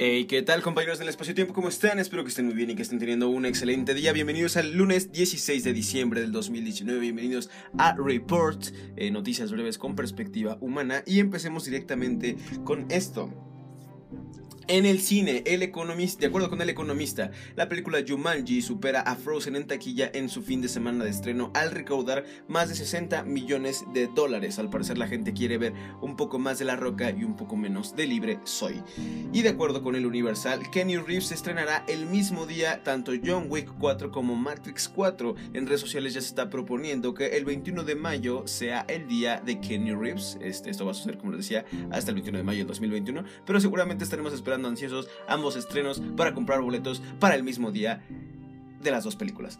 [0.00, 1.52] Hey, ¿qué tal compañeros del espacio-tiempo?
[1.52, 1.98] ¿Cómo están?
[1.98, 4.12] Espero que estén muy bien y que estén teniendo un excelente día.
[4.12, 7.00] Bienvenidos al lunes 16 de diciembre del 2019.
[7.00, 8.66] Bienvenidos a Report,
[8.96, 11.02] eh, noticias breves con perspectiva humana.
[11.04, 13.47] Y empecemos directamente con esto.
[14.70, 19.16] En el cine, el economista, de acuerdo con el economista, la película Jumanji supera a
[19.16, 23.22] Frozen en taquilla en su fin de semana de estreno al recaudar más de 60
[23.22, 24.58] millones de dólares.
[24.58, 27.56] Al parecer la gente quiere ver un poco más de La Roca y un poco
[27.56, 28.82] menos de Libre Soy.
[29.32, 33.72] Y de acuerdo con el Universal, Kenny Reeves estrenará el mismo día tanto John Wick
[33.78, 35.34] 4 como Matrix 4.
[35.54, 39.40] En redes sociales ya se está proponiendo que el 21 de mayo sea el día
[39.40, 40.36] de Kenny Reeves.
[40.42, 43.24] Este, esto va a suceder, como les decía, hasta el 21 de mayo del 2021,
[43.46, 48.02] pero seguramente estaremos esperando ansiosos ambos estrenos para comprar boletos para el mismo día
[48.82, 49.58] de las dos películas.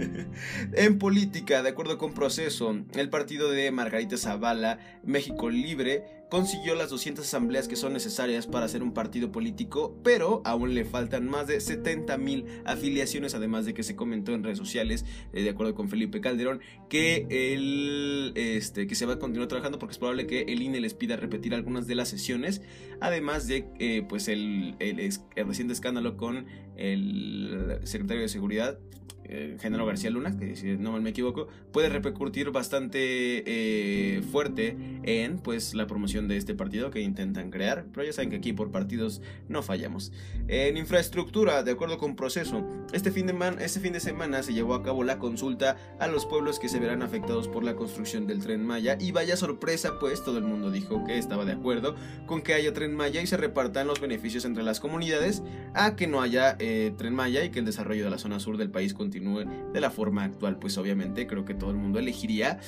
[0.72, 6.90] en política, de acuerdo con Proceso, el partido de Margarita Zavala, México Libre, consiguió las
[6.90, 11.46] 200 asambleas que son necesarias para ser un partido político, pero aún le faltan más
[11.46, 15.74] de 70 mil afiliaciones, además de que se comentó en redes sociales, eh, de acuerdo
[15.74, 20.26] con Felipe Calderón, que, el, este, que se va a continuar trabajando porque es probable
[20.26, 22.62] que el INE les pida repetir algunas de las sesiones,
[23.00, 28.78] además de eh, pues el, el reciente escándalo con el secretario de Seguridad,
[29.24, 35.38] eh, Genaro García Luna, que si no me equivoco, puede repercutir bastante eh, fuerte en
[35.38, 38.70] pues la promoción de este partido que intentan crear, pero ya saben que aquí por
[38.70, 40.12] partidos no fallamos.
[40.48, 44.74] En infraestructura, de acuerdo con proceso, este fin de, este fin de semana se llevó
[44.74, 48.40] a cabo la consulta a los pueblos que se verán afectados por la construcción del
[48.40, 48.96] tren Maya.
[49.00, 52.72] Y vaya sorpresa pues todo el mundo dijo que estaba de acuerdo con que haya
[52.72, 55.42] tren Maya y se repartan los beneficios entre las comunidades
[55.74, 58.56] a que no haya eh, tren Maya y que el desarrollo de la zona sur
[58.56, 62.58] del país continúe de la forma actual, pues obviamente creo que todo el mundo elegiría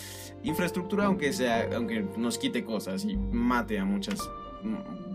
[0.42, 4.20] infraestructura aunque sea aunque nos quite cosas y mate a muchas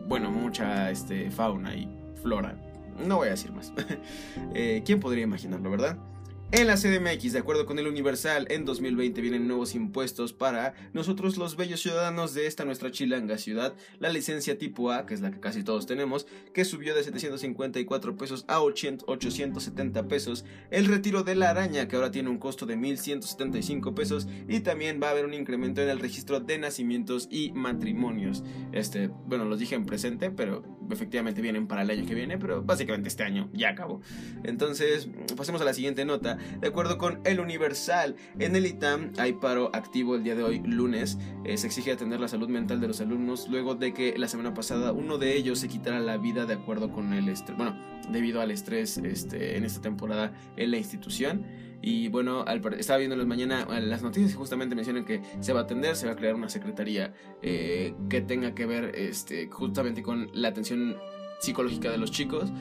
[0.07, 1.87] bueno, mucha este fauna y
[2.21, 2.55] flora.
[3.05, 3.71] No voy a decir más.
[4.53, 5.97] Eh, ¿Quién podría imaginarlo, verdad?
[6.53, 11.37] En la CDMX, de acuerdo con el Universal, en 2020 vienen nuevos impuestos para nosotros
[11.37, 13.73] los bellos ciudadanos de esta nuestra chilanga ciudad.
[13.99, 18.17] La licencia tipo A, que es la que casi todos tenemos, que subió de 754
[18.17, 20.43] pesos a 870 pesos.
[20.71, 24.27] El retiro de la araña, que ahora tiene un costo de 1175 pesos.
[24.49, 28.43] Y también va a haber un incremento en el registro de nacimientos y matrimonios.
[28.73, 32.61] Este, bueno, los dije en presente, pero efectivamente vienen para el año que viene, pero
[32.61, 34.01] básicamente este año ya acabó.
[34.43, 35.07] Entonces,
[35.37, 36.37] pasemos a la siguiente nota.
[36.59, 40.61] De acuerdo con El Universal, en el ITAM hay paro activo el día de hoy,
[40.65, 41.17] lunes.
[41.43, 44.53] Eh, se exige atender la salud mental de los alumnos luego de que la semana
[44.53, 47.75] pasada uno de ellos se quitara la vida de acuerdo con el estrés, bueno,
[48.11, 51.45] debido al estrés este, en esta temporada en la institución.
[51.81, 52.45] Y bueno,
[52.77, 56.05] estaba viendo las mañana las noticias y justamente mencionan que se va a atender, se
[56.05, 60.97] va a crear una secretaría eh, que tenga que ver este, justamente con la atención
[61.39, 62.51] psicológica de los chicos.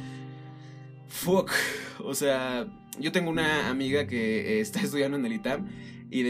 [1.08, 1.50] Fuck,
[2.02, 2.66] o sea,
[2.98, 5.66] yo tengo una amiga que eh, está estudiando en el ITAM
[6.10, 6.24] y,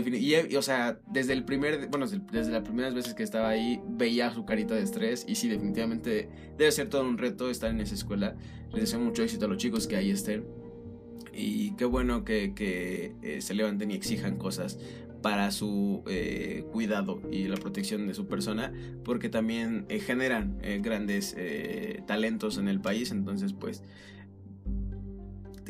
[0.61, 4.75] sea, desde el primer, bueno, desde las primeras veces que estaba ahí veía su carita
[4.75, 6.29] de estrés y sí, definitivamente
[6.59, 8.37] debe ser todo un reto estar en esa escuela.
[8.73, 10.45] Les deseo mucho éxito a los chicos que ahí estén
[11.33, 12.53] y qué bueno que,
[13.23, 14.79] eh, se levanten y exijan cosas
[15.23, 21.37] para su eh, cuidado y la protección de su persona, porque también generan grandes
[22.07, 23.83] talentos en el país, entonces pues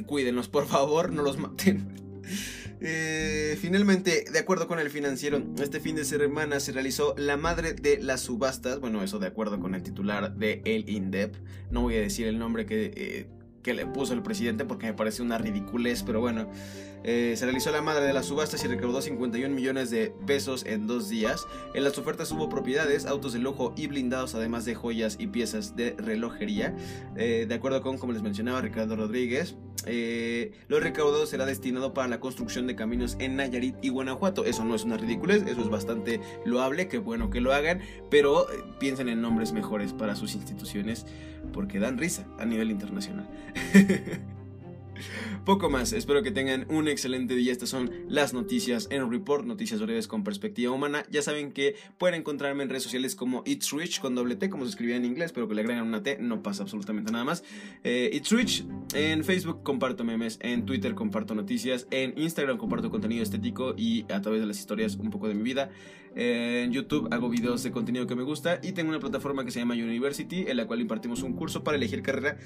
[0.03, 1.89] cuídenlos, por favor, no los maten.
[2.83, 7.75] Eh, finalmente, de acuerdo con el financiero, este fin de semana se realizó la madre
[7.75, 8.81] de las subastas.
[8.81, 11.37] Bueno, eso de acuerdo con el titular de El INDEP.
[11.71, 13.27] No voy a decir el nombre que eh,
[13.63, 16.49] que le puso el presidente porque me parece una ridiculez, pero bueno.
[17.03, 20.87] Eh, se realizó la madre de las subastas y recaudó 51 millones de pesos en
[20.87, 21.47] dos días.
[21.75, 25.77] En las ofertas hubo propiedades, autos de lujo y blindados, además de joyas y piezas
[25.77, 26.75] de relojería.
[27.15, 29.57] De acuerdo con, como les mencionaba, Ricardo Rodríguez,
[29.87, 34.45] eh, lo recaudado será destinado para la construcción de caminos en Nayarit y Guanajuato.
[34.45, 37.81] Eso no es una ridiculez, eso es bastante loable, qué bueno que lo hagan,
[38.11, 38.47] pero
[38.79, 41.07] piensen en nombres mejores para sus instituciones
[41.53, 43.29] porque dan risa a nivel internacional.
[45.45, 47.53] Poco más, espero que tengan un excelente día.
[47.53, 51.05] Estas son las noticias en Report, noticias breves con perspectiva humana.
[51.11, 54.65] Ya saben que pueden encontrarme en redes sociales como It's Rich con doble T, como
[54.65, 57.45] se escribía en inglés, pero que le agregan una T, no pasa absolutamente nada más.
[57.85, 58.65] Eh, It's Rich,
[58.95, 64.21] en Facebook comparto memes, en Twitter comparto noticias, en Instagram comparto contenido estético y a
[64.21, 65.71] través de las historias un poco de mi vida.
[66.15, 69.61] En YouTube hago videos de contenido que me gusta y tengo una plataforma que se
[69.61, 72.37] llama University, en la cual impartimos un curso para elegir carrera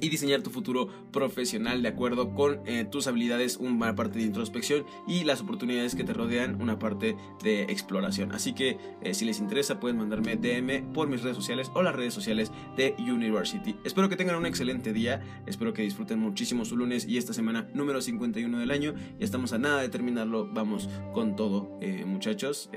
[0.00, 4.84] y diseñar tu futuro profesional de acuerdo con eh, tus habilidades, una parte de introspección
[5.06, 8.32] y las oportunidades que te rodean, una parte de exploración.
[8.32, 11.94] Así que eh, si les interesa pueden mandarme DM por mis redes sociales o las
[11.94, 13.76] redes sociales de University.
[13.84, 17.68] Espero que tengan un excelente día, espero que disfruten muchísimo su lunes y esta semana
[17.74, 18.94] número 51 del año.
[19.18, 22.70] Ya estamos a nada de terminarlo, vamos con todo eh, muchachos,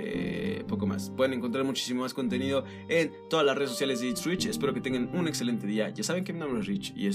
[0.67, 1.09] poco más.
[1.11, 4.45] Pueden encontrar muchísimo más contenido en todas las redes sociales de It's Rich.
[4.45, 5.89] Espero que tengan un excelente día.
[5.89, 7.07] Ya saben que mi nombre es Rich y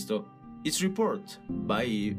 [0.64, 1.38] It's Report.
[1.49, 2.17] Bye.